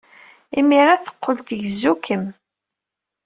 Imir-a, 0.59 0.95
teqqel 1.03 1.37
tgezzu-kem. 1.39 2.23